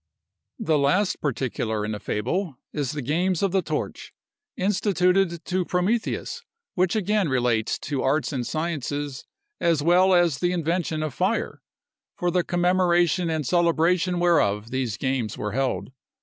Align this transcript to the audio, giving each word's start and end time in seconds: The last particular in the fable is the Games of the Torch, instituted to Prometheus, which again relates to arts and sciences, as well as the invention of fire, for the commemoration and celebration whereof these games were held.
The 0.57 0.79
last 0.79 1.21
particular 1.21 1.85
in 1.85 1.91
the 1.91 1.99
fable 1.99 2.57
is 2.73 2.93
the 2.93 3.03
Games 3.03 3.43
of 3.43 3.51
the 3.51 3.61
Torch, 3.61 4.15
instituted 4.57 5.45
to 5.45 5.63
Prometheus, 5.63 6.41
which 6.73 6.95
again 6.95 7.29
relates 7.29 7.77
to 7.81 8.01
arts 8.01 8.33
and 8.33 8.43
sciences, 8.43 9.25
as 9.59 9.83
well 9.83 10.15
as 10.15 10.39
the 10.39 10.53
invention 10.53 11.03
of 11.03 11.13
fire, 11.13 11.61
for 12.17 12.31
the 12.31 12.43
commemoration 12.43 13.29
and 13.29 13.45
celebration 13.45 14.19
whereof 14.19 14.71
these 14.71 14.97
games 14.97 15.37
were 15.37 15.51
held. 15.51 15.91